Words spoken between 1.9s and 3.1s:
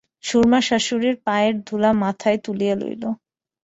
মাথায় তুলিয়া লইল।